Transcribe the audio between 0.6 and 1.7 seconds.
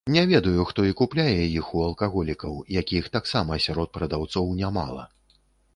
хто і купляе іх